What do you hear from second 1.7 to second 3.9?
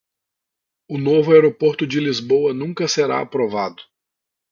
de Lisboa nunca será aprovado!